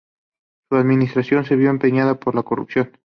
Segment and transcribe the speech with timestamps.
[0.67, 2.91] Su administración se vio empañada por la corrupción.